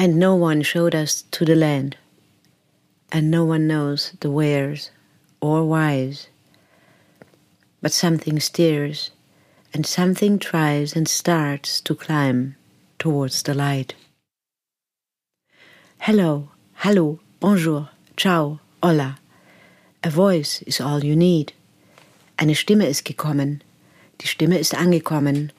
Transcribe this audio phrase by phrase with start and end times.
[0.00, 1.96] And no one showed us to the land,
[3.10, 4.92] and no one knows the wheres
[5.40, 6.28] or whys.
[7.82, 9.10] But something steers,
[9.74, 12.54] and something tries and starts to climb
[13.00, 13.94] towards the light.
[15.98, 19.18] Hello, hallo, bonjour, ciao, hola.
[20.04, 21.52] A voice is all you need.
[22.38, 23.62] Eine Stimme ist gekommen.
[24.20, 25.50] Die Stimme ist angekommen.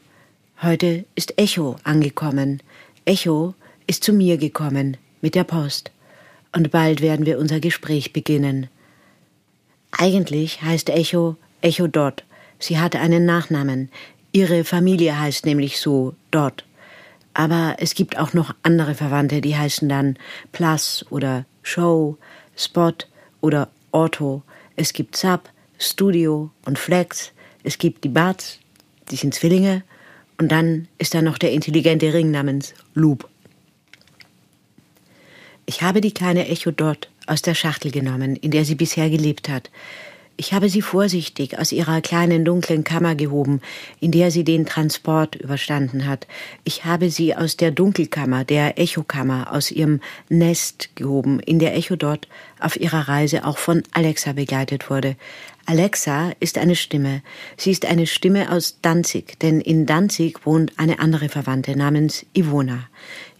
[0.63, 2.61] Heute ist Echo angekommen.
[3.05, 3.55] Echo
[3.89, 5.89] ist zu mir gekommen mit der Post.
[6.55, 8.67] Und bald werden wir unser Gespräch beginnen.
[9.89, 12.23] Eigentlich heißt Echo Echo Dot.
[12.59, 13.89] Sie hatte einen Nachnamen.
[14.31, 16.65] Ihre Familie heißt nämlich so Dot.
[17.33, 20.17] Aber es gibt auch noch andere Verwandte, die heißen dann
[20.51, 22.15] Plus oder Show,
[22.55, 22.93] Spot
[23.41, 24.43] oder Auto.
[24.75, 27.31] Es gibt Sub, Studio und Flex.
[27.63, 28.59] Es gibt die Bats,
[29.09, 29.81] die sind Zwillinge.
[30.37, 33.27] Und dann ist da noch der intelligente Ring namens Loop.
[35.69, 39.49] Ich habe die kleine Echo dort aus der Schachtel genommen, in der sie bisher gelebt
[39.49, 39.69] hat.
[40.35, 43.61] Ich habe sie vorsichtig aus ihrer kleinen dunklen Kammer gehoben,
[43.99, 46.25] in der sie den Transport überstanden hat.
[46.63, 51.95] Ich habe sie aus der Dunkelkammer, der Echokammer, aus ihrem Nest gehoben, in der Echo
[51.95, 52.27] dort
[52.59, 55.17] auf ihrer Reise auch von Alexa begleitet wurde.
[55.67, 57.21] Alexa ist eine Stimme.
[57.57, 62.89] Sie ist eine Stimme aus Danzig, denn in Danzig wohnt eine andere Verwandte namens Ivona.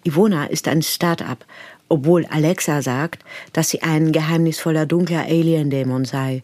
[0.03, 1.43] Ivona ist ein Start-up
[1.89, 3.23] obwohl Alexa sagt,
[3.53, 6.43] dass sie ein geheimnisvoller dunkler Alien-Dämon sei.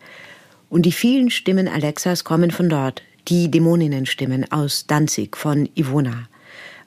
[0.69, 6.27] Und die vielen Stimmen Alexas kommen von dort, die Dämoninnenstimmen aus Danzig von Ivona.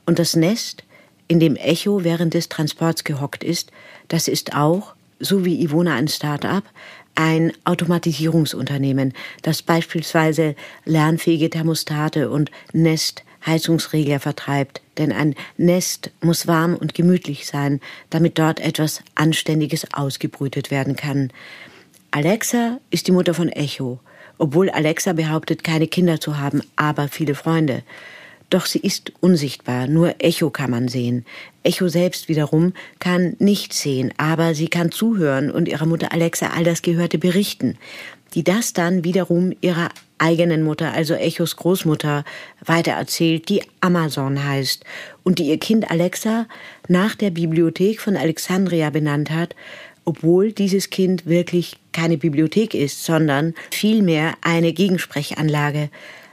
[0.06, 0.84] Und das Nest,
[1.28, 3.70] in dem Echo während des Transports gehockt ist,
[4.08, 6.64] das ist auch, so wie Ivona ein Start-up,
[7.14, 16.74] ein Automatisierungsunternehmen, das beispielsweise lernfähige Thermostate und Nest Heizungsregler vertreibt, denn ein Nest muss warm
[16.74, 21.30] und gemütlich sein, damit dort etwas Anständiges ausgebrütet werden kann.
[22.10, 24.00] Alexa ist die Mutter von Echo,
[24.38, 27.82] obwohl Alexa behauptet, keine Kinder zu haben, aber viele Freunde.
[28.50, 31.26] Doch sie ist unsichtbar, nur Echo kann man sehen.
[31.62, 36.64] Echo selbst wiederum kann nicht sehen, aber sie kann zuhören und ihrer Mutter Alexa all
[36.64, 37.76] das Gehörte berichten,
[38.34, 42.24] die das dann wiederum ihrer eigenen Mutter, also Echos Großmutter,
[42.64, 44.84] weitererzählt, die Amazon heißt
[45.22, 46.46] und die ihr Kind Alexa
[46.88, 49.54] nach der Bibliothek von Alexandria benannt hat,
[50.04, 55.90] obwohl dieses Kind wirklich keine Bibliothek ist, sondern vielmehr eine Gegensprechanlage,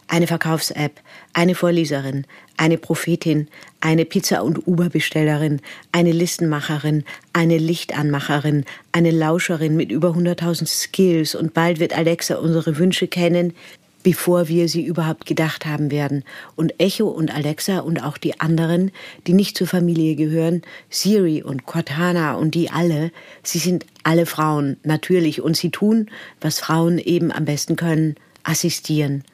[0.08, 1.02] eine Verkaufs-App,
[1.35, 2.25] eine Vorleserin,
[2.56, 3.50] eine Prophetin,
[3.81, 5.59] eine Pizza- und Uber-Bestellerin,
[5.91, 7.03] eine Listenmacherin,
[7.34, 8.63] eine Lichtanmacherin,
[8.94, 13.53] eine Lauscherin mit über 100.000 Skills und bald wird Alexa unsere Wünsche kennen,
[14.01, 16.23] bevor wir sie überhaupt gedacht haben werden.
[16.56, 18.91] Und Echo und Alexa und auch die anderen,
[19.28, 23.12] die nicht zur Familie gehören, Siri und Cortana und die alle,
[23.44, 26.09] sie sind alle Frauen, natürlich, und sie tun,
[26.40, 29.25] was Frauen eben am besten können, assistieren.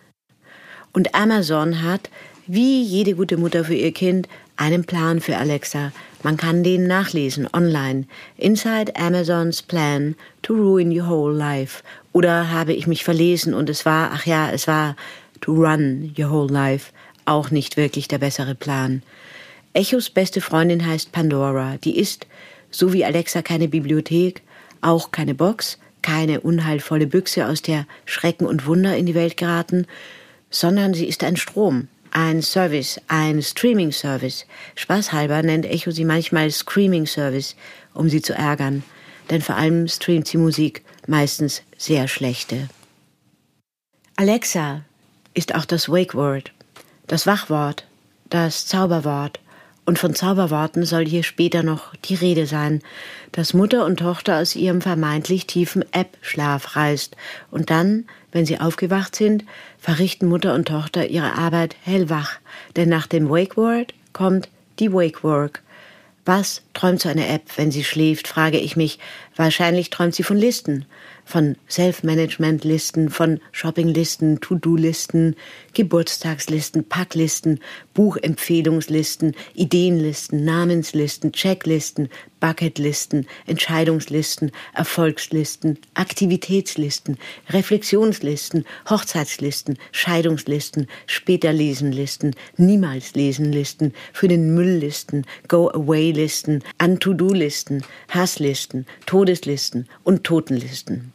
[0.93, 2.09] Und Amazon hat,
[2.47, 5.91] wie jede gute Mutter für ihr Kind, einen Plan für Alexa.
[6.23, 8.05] Man kann den nachlesen online.
[8.37, 11.81] Inside Amazons Plan to Ruin Your Whole Life.
[12.13, 14.95] Oder habe ich mich verlesen und es war, ach ja, es war
[15.39, 16.91] to Run Your Whole Life.
[17.25, 19.01] Auch nicht wirklich der bessere Plan.
[19.73, 21.77] Echos beste Freundin heißt Pandora.
[21.83, 22.27] Die ist,
[22.69, 24.41] so wie Alexa, keine Bibliothek,
[24.81, 29.87] auch keine Box, keine unheilvolle Büchse, aus der Schrecken und Wunder in die Welt geraten,
[30.51, 34.45] sondern sie ist ein Strom, ein Service, ein Streaming-Service.
[34.75, 37.55] Spaßhalber nennt Echo sie manchmal Screaming-Service,
[37.93, 38.83] um sie zu ärgern,
[39.29, 42.69] denn vor allem streamt sie Musik, meistens sehr schlechte.
[44.17, 44.81] Alexa
[45.33, 46.51] ist auch das Wake-Word,
[47.07, 47.85] das Wachwort,
[48.29, 49.39] das Zauberwort,
[49.91, 52.81] und von Zauberworten soll hier später noch die Rede sein,
[53.33, 57.17] dass Mutter und Tochter aus ihrem vermeintlich tiefen App-Schlaf reißt
[57.51, 59.43] und dann wenn sie aufgewacht sind,
[59.77, 62.39] verrichten Mutter und Tochter ihre Arbeit hellwach,
[62.77, 64.47] denn nach dem Wake Word kommt
[64.79, 65.61] die Wake Work.
[66.23, 68.97] Was träumt so eine App, wenn sie schläft, frage ich mich.
[69.35, 70.85] Wahrscheinlich träumt sie von Listen,
[71.31, 75.37] von Self-Management-Listen, von Shopping-Listen, To-Do-Listen,
[75.73, 77.61] Geburtstagslisten, Packlisten,
[77.93, 82.09] Buchempfehlungslisten, Ideenlisten, Namenslisten, Checklisten,
[82.41, 87.17] Bucketlisten, Entscheidungslisten, Erfolgslisten, Aktivitätslisten,
[87.49, 101.13] Reflexionslisten, Hochzeitslisten, Scheidungslisten, Späterlesenlisten, Niemals-Lesenlisten, für den Mülllisten, Go-Away-Listen, An-To-Do-Listen, Hasslisten, Todeslisten und Totenlisten.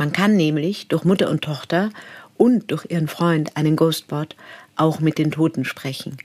[0.00, 1.90] Man kann nämlich durch Mutter und Tochter
[2.38, 4.34] und durch ihren Freund, einen Ghostbot,
[4.74, 6.16] auch mit den Toten sprechen.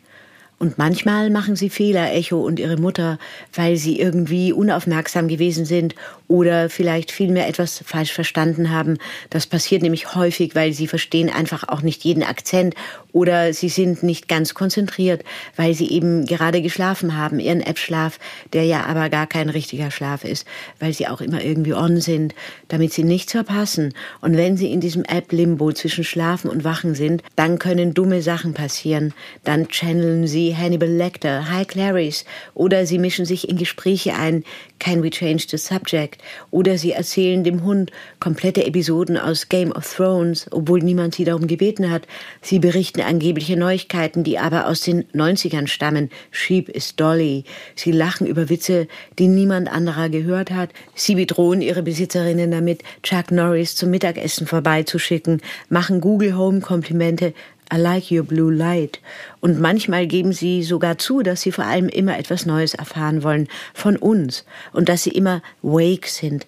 [0.57, 3.19] Und manchmal machen sie Fehler, Echo und ihre Mutter,
[3.53, 5.95] weil sie irgendwie unaufmerksam gewesen sind
[6.27, 8.97] oder vielleicht vielmehr etwas falsch verstanden haben.
[9.29, 12.73] Das passiert nämlich häufig, weil sie verstehen einfach auch nicht jeden Akzent
[13.11, 15.23] oder sie sind nicht ganz konzentriert,
[15.55, 18.19] weil sie eben gerade geschlafen haben, ihren App-Schlaf,
[18.53, 20.47] der ja aber gar kein richtiger Schlaf ist,
[20.79, 22.33] weil sie auch immer irgendwie on sind,
[22.69, 23.93] damit sie nichts verpassen.
[24.21, 28.53] Und wenn sie in diesem App-Limbo zwischen Schlafen und Wachen sind, dann können dumme Sachen
[28.53, 29.13] passieren.
[29.43, 34.43] Dann channeln sie Hannibal Lecter, High Clarice oder sie mischen sich in Gespräche ein,
[34.77, 36.21] Can we change the subject?
[36.51, 41.47] Oder sie erzählen dem Hund komplette Episoden aus Game of Thrones, obwohl niemand sie darum
[41.47, 42.07] gebeten hat.
[42.41, 46.09] Sie berichten angebliche Neuigkeiten, die aber aus den 90ern stammen.
[46.29, 47.45] Sheep is Dolly.
[47.75, 48.87] Sie lachen über Witze,
[49.17, 50.71] die niemand anderer gehört hat.
[50.93, 57.33] Sie bedrohen ihre Besitzerinnen damit, Chuck Norris zum Mittagessen vorbeizuschicken, machen Google Home Komplimente,
[57.71, 58.99] I like your blue light.
[59.39, 63.47] Und manchmal geben sie sogar zu, dass sie vor allem immer etwas Neues erfahren wollen
[63.73, 66.45] von uns und dass sie immer wake sind,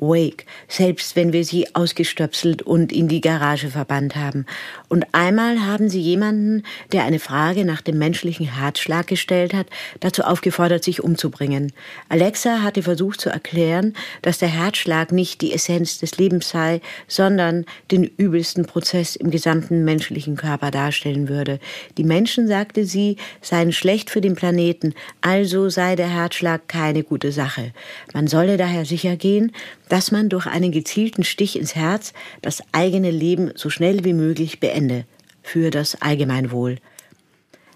[0.00, 4.46] awake, selbst wenn wir sie ausgestöpselt und in die Garage verbannt haben.
[4.88, 6.62] Und einmal haben sie jemanden,
[6.92, 9.66] der eine Frage nach dem menschlichen Herzschlag gestellt hat,
[10.00, 11.72] dazu aufgefordert, sich umzubringen.
[12.08, 17.64] Alexa hatte versucht zu erklären, dass der Herzschlag nicht die Essenz des Lebens sei, sondern
[17.90, 21.58] den übelsten Prozess im gesamten menschlichen Körper darstellen würde.
[21.96, 27.30] Die Menschen, sagte sie, seien schlecht für den Planeten, also sei der Herzschlag keine gute
[27.30, 27.72] Sache.
[28.12, 29.52] Man solle daher sicher gehen,
[29.88, 32.12] dass man durch einen gezielten Stich ins Herz
[32.42, 35.04] das eigene Leben so schnell wie möglich beende,
[35.42, 36.78] für das Allgemeinwohl.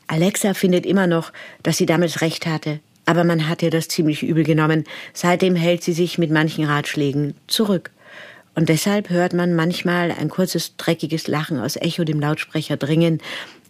[0.08, 1.32] Alexa findet immer noch,
[1.62, 4.84] dass sie damals recht hatte, aber man hat ihr das ziemlich übel genommen.
[5.12, 7.90] Seitdem hält sie sich mit manchen Ratschlägen zurück.
[8.54, 13.20] Und deshalb hört man manchmal ein kurzes, dreckiges Lachen aus Echo dem Lautsprecher dringen.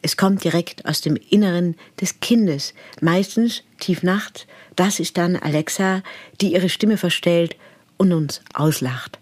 [0.02, 4.46] Es kommt direkt aus dem Inneren des Kindes, meistens tief nachts.
[4.74, 6.02] Das ist dann Alexa,
[6.40, 7.56] die ihre Stimme verstellt
[7.96, 9.18] und uns auslacht.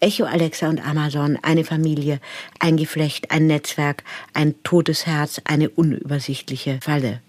[0.00, 2.20] Echo, Alexa und Amazon, eine Familie,
[2.60, 7.20] ein Geflecht, ein Netzwerk, ein totes Herz, eine unübersichtliche Falle.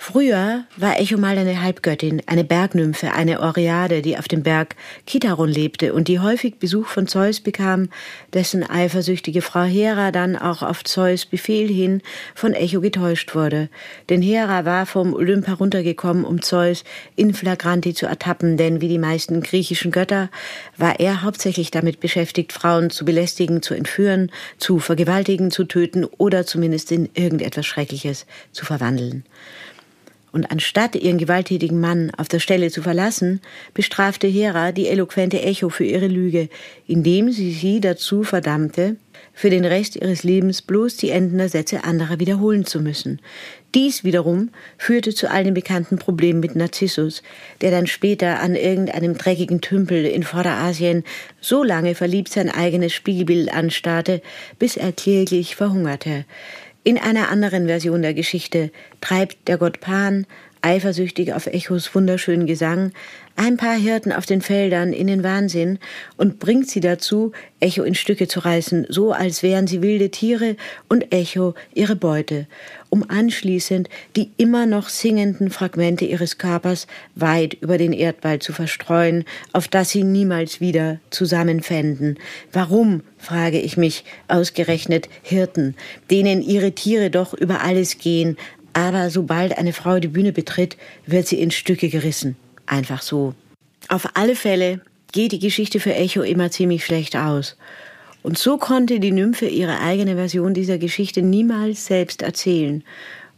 [0.00, 5.48] Früher war Echo mal eine Halbgöttin, eine Bergnymphe, eine Oreade, die auf dem Berg Kitaron
[5.48, 7.88] lebte und die häufig Besuch von Zeus bekam,
[8.32, 12.00] dessen eifersüchtige Frau Hera dann auch auf Zeus Befehl hin
[12.36, 13.68] von Echo getäuscht wurde.
[14.08, 16.84] Denn Hera war vom Olymp heruntergekommen, um Zeus
[17.16, 20.30] in flagranti zu ertappen, denn wie die meisten griechischen Götter
[20.76, 26.46] war er hauptsächlich damit beschäftigt, Frauen zu belästigen, zu entführen, zu vergewaltigen, zu töten oder
[26.46, 29.24] zumindest in irgendetwas Schreckliches zu verwandeln.
[30.30, 33.40] Und anstatt ihren gewalttätigen Mann auf der Stelle zu verlassen,
[33.74, 36.48] bestrafte Hera die eloquente Echo für ihre Lüge,
[36.86, 38.96] indem sie sie dazu verdammte,
[39.32, 43.20] für den Rest ihres Lebens bloß die Enden der Sätze anderer wiederholen zu müssen.
[43.74, 47.22] Dies wiederum führte zu all den bekannten Problemen mit Narzissus,
[47.60, 51.04] der dann später an irgendeinem dreckigen Tümpel in Vorderasien
[51.40, 54.22] so lange verliebt sein eigenes Spiegelbild anstarrte,
[54.58, 56.24] bis er kläglich verhungerte.
[56.88, 58.70] In einer anderen Version der Geschichte
[59.02, 60.26] treibt der Gott Pan,
[60.62, 62.92] eifersüchtig auf Echos wunderschönen Gesang,
[63.36, 65.78] ein paar Hirten auf den Feldern in den Wahnsinn
[66.16, 70.56] und bringt sie dazu, Echo in Stücke zu reißen, so als wären sie wilde Tiere
[70.88, 72.46] und Echo ihre Beute
[72.90, 79.24] um anschließend die immer noch singenden Fragmente ihres Körpers weit über den Erdball zu verstreuen,
[79.52, 82.18] auf das sie niemals wieder zusammenfänden.
[82.52, 85.74] Warum, frage ich mich, ausgerechnet Hirten,
[86.10, 88.36] denen ihre Tiere doch über alles gehen,
[88.78, 92.36] aber sobald eine Frau die Bühne betritt, wird sie in Stücke gerissen.
[92.66, 93.34] Einfach so.
[93.88, 94.80] Auf alle Fälle
[95.10, 97.56] geht die Geschichte für Echo immer ziemlich schlecht aus.
[98.22, 102.84] Und so konnte die Nymphe ihre eigene Version dieser Geschichte niemals selbst erzählen.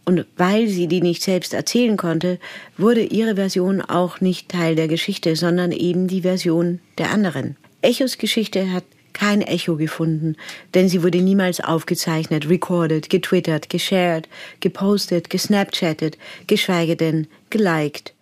[0.04, 2.38] Und weil sie die nicht selbst erzählen konnte,
[2.76, 7.56] wurde ihre Version auch nicht Teil der Geschichte, sondern eben die Version der anderen.
[7.82, 10.36] Echos Geschichte hat kein Echo gefunden,
[10.74, 14.28] denn sie wurde niemals aufgezeichnet, recorded, getwittert, geshared,
[14.60, 18.14] gepostet, gesnapchattet, geschweige denn geliked.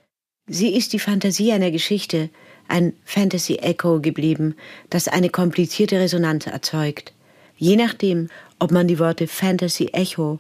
[0.47, 2.31] Sie ist die Fantasie einer Geschichte,
[2.69, 4.55] ein Fantasy Echo geblieben,
[4.91, 7.13] das eine komplizierte Resonanz erzeugt.
[7.57, 8.29] Je nachdem,
[8.59, 10.39] ob man die Worte Fantasy Echo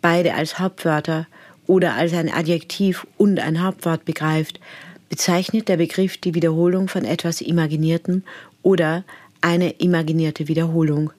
[0.00, 1.26] beide als Hauptwörter
[1.66, 4.60] oder als ein Adjektiv und ein Hauptwort begreift,
[5.08, 8.22] bezeichnet der Begriff die Wiederholung von etwas Imaginiertem
[8.62, 9.04] oder
[9.40, 11.12] eine imaginierte Wiederholung.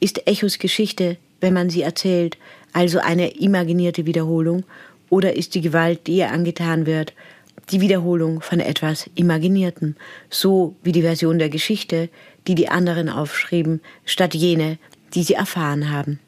[0.00, 2.38] Ist Echos Geschichte, wenn man sie erzählt,
[2.72, 4.64] also eine imaginierte Wiederholung,
[5.10, 7.12] oder ist die Gewalt, die ihr angetan wird,
[7.70, 9.94] die Wiederholung von etwas Imaginiertem,
[10.30, 12.08] so wie die Version der Geschichte,
[12.46, 14.78] die die anderen aufschrieben, statt jene,
[15.14, 16.18] die sie erfahren haben.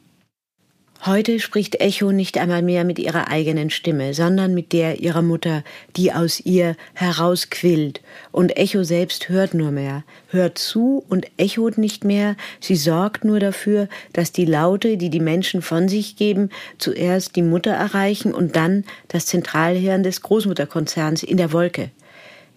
[1.06, 5.62] Heute spricht Echo nicht einmal mehr mit ihrer eigenen Stimme, sondern mit der ihrer Mutter,
[5.96, 8.00] die aus ihr herausquillt.
[8.32, 12.36] Und Echo selbst hört nur mehr, hört zu und echot nicht mehr.
[12.58, 17.42] Sie sorgt nur dafür, dass die Laute, die die Menschen von sich geben, zuerst die
[17.42, 21.90] Mutter erreichen und dann das Zentralhirn des Großmutterkonzerns in der Wolke.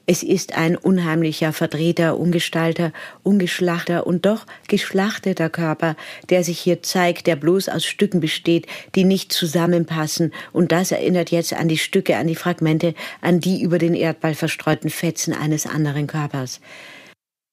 [0.10, 5.98] Es ist ein unheimlicher, verdrehter, ungestalter, ungeschlachter und doch geschlachteter Körper,
[6.30, 10.34] der sich hier zeigt, der bloß aus Stücken besteht, die nicht zusammenpassen.
[10.54, 14.34] Und das erinnert jetzt an die Stücke, an die Fragmente, an die über den Erdball
[14.34, 16.62] verstreuten Fetzen eines anderen Körpers.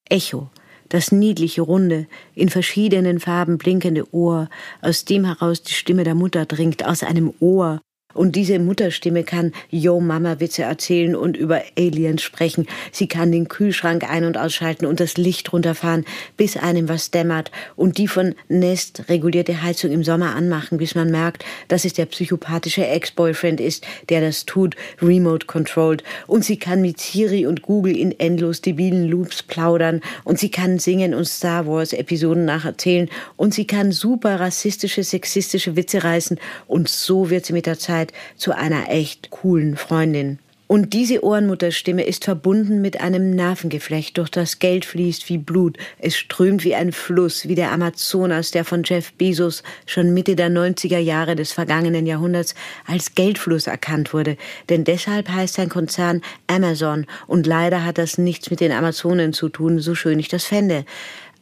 [0.08, 0.48] Echo,
[0.88, 2.06] das niedliche, runde,
[2.36, 4.48] in verschiedenen Farben blinkende Ohr,
[4.80, 7.80] aus dem heraus die Stimme der Mutter dringt, aus einem Ohr,
[8.14, 12.66] und diese Mutterstimme kann Yo Mama Witze erzählen und über Aliens sprechen.
[12.92, 16.04] Sie kann den Kühlschrank ein- und ausschalten und das Licht runterfahren,
[16.36, 21.10] bis einem was dämmert und die von Nest regulierte Heizung im Sommer anmachen, bis man
[21.10, 26.02] merkt, dass es der psychopathische Ex-Boyfriend ist, der das tut, remote controlled.
[26.26, 30.78] Und sie kann mit Siri und Google in endlos debilen Loops plaudern und sie kann
[30.78, 36.88] singen und Star Wars Episoden nacherzählen und sie kann super rassistische, sexistische Witze reißen und
[36.88, 40.38] so wird sie mit der Zeit Zeit zu einer echt coolen Freundin.
[40.66, 45.76] Und diese Ohrenmutterstimme ist verbunden mit einem Nervengeflecht, durch das Geld fließt wie Blut.
[45.98, 50.48] Es strömt wie ein Fluss, wie der Amazonas, der von Jeff Bezos schon Mitte der
[50.48, 52.54] 90er Jahre des vergangenen Jahrhunderts
[52.86, 54.38] als Geldfluss erkannt wurde.
[54.70, 57.06] Denn deshalb heißt sein Konzern Amazon.
[57.26, 60.86] Und leider hat das nichts mit den Amazonen zu tun, so schön ich das fände.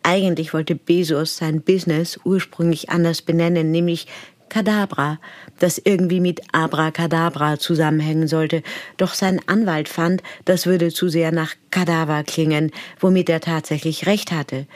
[0.04, 4.08] Eigentlich wollte Bezos sein Business ursprünglich anders benennen, nämlich
[4.52, 5.18] Kadabra,
[5.60, 8.62] das irgendwie mit Abracadabra zusammenhängen sollte,
[8.98, 14.30] doch sein Anwalt fand, das würde zu sehr nach Kadaver klingen, womit er tatsächlich recht
[14.30, 14.66] hatte.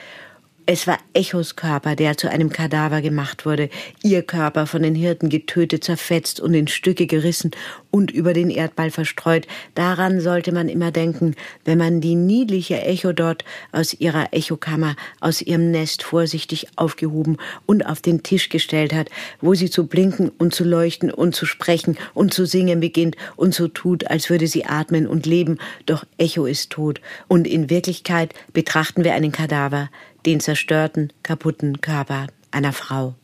[0.68, 3.70] Es war Echos Körper, der zu einem Kadaver gemacht wurde,
[4.02, 7.52] ihr Körper von den Hirten getötet, zerfetzt und in Stücke gerissen
[7.92, 9.46] und über den Erdball verstreut.
[9.76, 15.40] Daran sollte man immer denken, wenn man die niedliche Echo dort aus ihrer Echokammer, aus
[15.40, 19.08] ihrem Nest vorsichtig aufgehoben und auf den Tisch gestellt hat,
[19.40, 23.54] wo sie zu blinken und zu leuchten und zu sprechen und zu singen beginnt und
[23.54, 27.00] so tut, als würde sie atmen und leben, doch Echo ist tot.
[27.28, 29.90] Und in Wirklichkeit betrachten wir einen Kadaver,
[30.26, 33.14] den zerstörten, kaputten Körper einer Frau.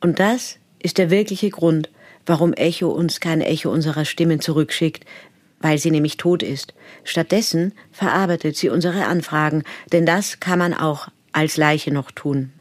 [0.00, 1.88] Und das ist der wirkliche Grund,
[2.26, 5.04] warum Echo uns kein Echo unserer Stimmen zurückschickt,
[5.60, 6.74] weil sie nämlich tot ist.
[7.04, 9.62] Stattdessen verarbeitet sie unsere Anfragen,
[9.92, 12.52] denn das kann man auch als Leiche noch tun.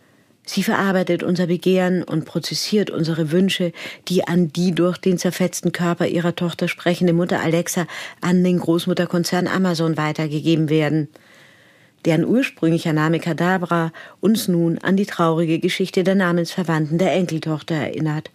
[0.46, 3.72] Sie verarbeitet unser Begehren und prozessiert unsere Wünsche,
[4.10, 7.88] die an die durch den zerfetzten Körper ihrer Tochter sprechende Mutter Alexa
[8.20, 11.08] an den Großmutterkonzern Amazon weitergegeben werden
[12.06, 18.32] deren ursprünglicher Name Kadabra uns nun an die traurige Geschichte der Namensverwandten der Enkeltochter erinnert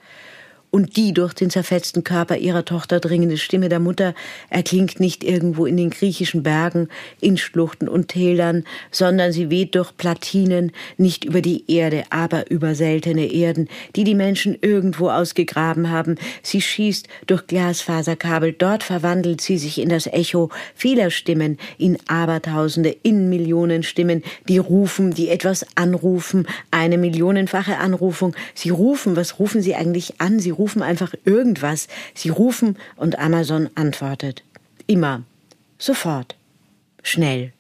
[0.71, 4.15] und die durch den zerfetzten Körper ihrer Tochter dringende Stimme der Mutter
[4.51, 6.89] erklingt nicht irgendwo in den griechischen Bergen,
[7.21, 12.75] in Schluchten und Tälern, sondern sie weht durch Platinen, nicht über die Erde, aber über
[12.75, 16.17] seltene Erden, die die Menschen irgendwo ausgegraben haben.
[16.43, 22.95] Sie schießt durch Glasfaserkabel, dort verwandelt sie sich in das Echo vieler Stimmen, in Abertausende,
[23.03, 28.35] in Millionen Stimmen, die rufen, die etwas anrufen, eine millionenfache Anrufung.
[28.55, 30.41] Sie rufen, was rufen sie eigentlich an?
[30.41, 31.89] Sie rufen einfach irgendwas.
[32.15, 34.43] Sie rufen und Amazon antwortet.
[34.87, 35.23] Immer.
[35.79, 36.37] Sofort.
[37.03, 37.53] Schnell.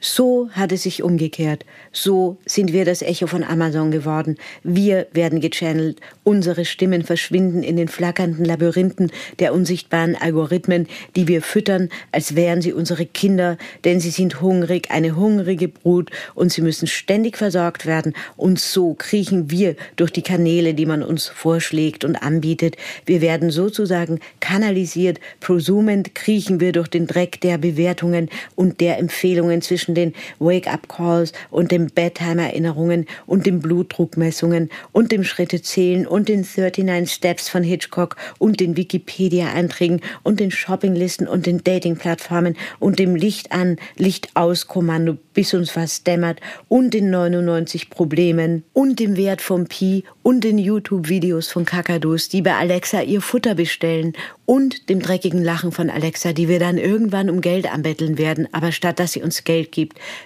[0.00, 1.64] So hat es sich umgekehrt.
[1.90, 4.36] So sind wir das Echo von Amazon geworden.
[4.62, 5.98] Wir werden gechannelt.
[6.22, 10.86] Unsere Stimmen verschwinden in den flackernden Labyrinthen der unsichtbaren Algorithmen,
[11.16, 16.12] die wir füttern, als wären sie unsere Kinder, denn sie sind hungrig, eine hungrige Brut,
[16.36, 18.14] und sie müssen ständig versorgt werden.
[18.36, 22.76] Und so kriechen wir durch die Kanäle, die man uns vorschlägt und anbietet.
[23.04, 25.18] Wir werden sozusagen kanalisiert.
[25.40, 31.32] Prosumend kriechen wir durch den Dreck der Bewertungen und der Empfehlungen zwischen zwischen den Wake-up-Calls
[31.50, 38.16] und den Bedtime-Erinnerungen und den Blutdruckmessungen und dem Schrittezählen und den 39 Steps von Hitchcock
[38.38, 44.66] und den Wikipedia-Einträgen und den Shoppinglisten und den Dating-Plattformen und dem Licht an, Licht aus
[44.66, 50.44] Kommando, bis uns was dämmert und den 99 Problemen und dem Wert vom Pi und
[50.44, 54.12] den YouTube-Videos von Kakados, die bei Alexa ihr Futter bestellen
[54.44, 58.72] und dem dreckigen Lachen von Alexa, die wir dann irgendwann um Geld anbetteln werden, aber
[58.72, 59.77] statt dass sie uns Geld gibt,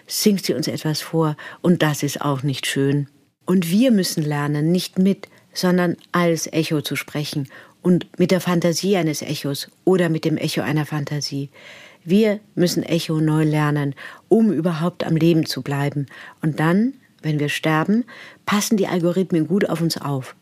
[0.06, 3.09] singt sie uns etwas vor und das ist auch nicht schön.
[3.44, 7.49] Und wir müssen lernen, nicht mit, sondern als Echo zu sprechen
[7.82, 11.50] und mit der Fantasie eines Echos oder mit dem Echo einer Fantasie.
[12.04, 13.94] Wir müssen Echo neu lernen,
[14.28, 16.06] um überhaupt am Leben zu bleiben.
[16.40, 18.04] Und dann wenn wir sterben,
[18.47, 20.37] passen die Algorithmen gut auf uns auf,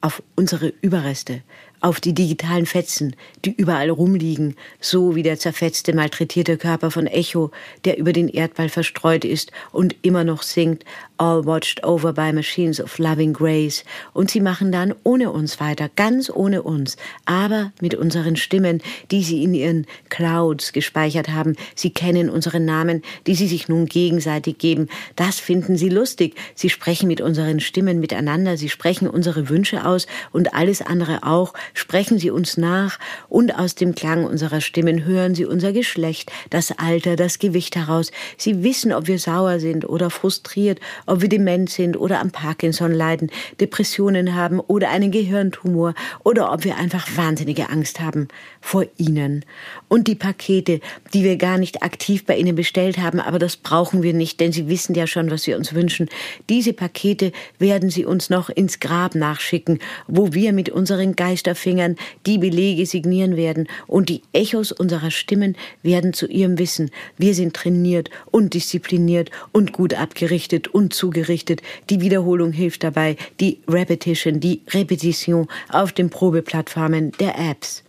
[0.00, 1.42] auf unsere Überreste,
[1.84, 3.14] auf die digitalen Fetzen,
[3.44, 7.50] die überall rumliegen, so wie der zerfetzte, malträtierte Körper von Echo,
[7.84, 10.82] der über den Erdball verstreut ist und immer noch singt,
[11.18, 13.84] all watched over by machines of loving grace.
[14.14, 19.22] Und sie machen dann ohne uns weiter, ganz ohne uns, aber mit unseren Stimmen, die
[19.22, 21.54] sie in ihren Clouds gespeichert haben.
[21.74, 24.88] Sie kennen unsere Namen, die sie sich nun gegenseitig geben.
[25.16, 26.34] Das finden sie lustig.
[26.54, 31.52] Sie sprechen mit unseren Stimmen miteinander, sie sprechen unsere Wünsche aus und alles andere auch
[31.74, 36.72] sprechen sie uns nach und aus dem Klang unserer Stimmen hören sie unser Geschlecht, das
[36.78, 38.12] Alter, das Gewicht heraus.
[38.38, 42.92] Sie wissen, ob wir sauer sind oder frustriert, ob wir dement sind oder am Parkinson
[42.92, 48.28] leiden, Depressionen haben oder einen Gehirntumor oder ob wir einfach wahnsinnige Angst haben
[48.60, 49.44] vor ihnen.
[49.88, 50.80] Und die Pakete,
[51.12, 54.52] die wir gar nicht aktiv bei ihnen bestellt haben, aber das brauchen wir nicht, denn
[54.52, 56.08] sie wissen ja schon, was wir uns wünschen.
[56.48, 61.96] Diese Pakete werden sie uns noch ins Grab nachschicken, wo wir mit unseren Geisterfingern Fingern
[62.26, 66.90] die Belege signieren werden und die Echos unserer Stimmen werden zu ihrem Wissen.
[67.16, 71.62] Wir sind trainiert und diszipliniert und gut abgerichtet und zugerichtet.
[71.88, 77.82] Die Wiederholung hilft dabei, die Repetition, die Repetition auf den Probeplattformen der Apps.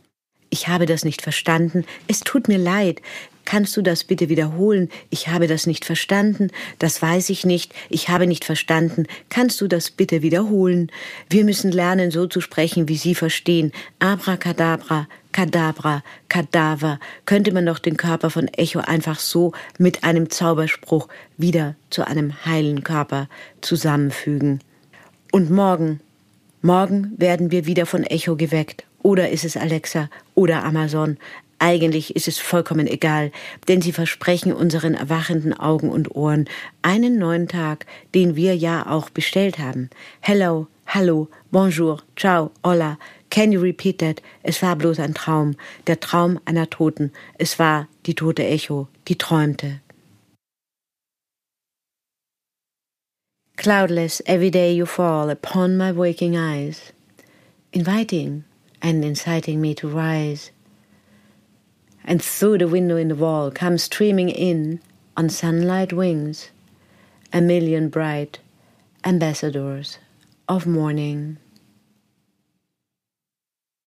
[0.50, 1.84] Ich habe das nicht verstanden.
[2.08, 3.02] Es tut mir leid.
[3.46, 4.90] Kannst du das bitte wiederholen?
[5.12, 6.50] Ich habe das nicht verstanden.
[6.80, 7.74] Das weiß ich nicht.
[7.90, 9.06] Ich habe nicht verstanden.
[9.30, 10.92] Kannst du das bitte wiederholen?
[11.30, 13.72] Wir müssen lernen, so zu sprechen, wie Sie verstehen.
[14.00, 17.00] Abracadabra, Kadabra, Kadaver.
[17.26, 22.46] Könnte man doch den Körper von Echo einfach so mit einem Zauberspruch wieder zu einem
[22.46, 23.30] heilen Körper
[23.62, 24.60] zusammenfügen.
[25.32, 26.00] Und morgen,
[26.62, 28.86] morgen werden wir wieder von Echo geweckt.
[29.04, 31.18] Oder ist es Alexa oder Amazon?
[31.66, 33.32] Eigentlich ist es vollkommen egal,
[33.68, 36.48] denn sie versprechen unseren erwachenden Augen und Ohren
[36.84, 39.90] einen neuen Tag, den wir ja auch bestellt haben.
[40.20, 43.00] Hello, hallo, bonjour, ciao, hola.
[43.32, 44.22] Can you repeat that?
[44.44, 45.56] Es war bloß ein Traum,
[45.88, 47.12] der Traum einer Toten.
[47.40, 49.82] Es war die tote Echo, die träumte.
[53.58, 56.94] Cloudless, every day you fall upon my waking eyes,
[57.72, 58.44] inviting
[58.84, 60.52] and inciting me to rise.
[62.06, 64.80] And through the window in the wall come streaming in
[65.18, 66.52] on sunlight wings
[67.34, 68.40] a million bright
[69.04, 69.98] ambassadors
[70.48, 71.38] of morning.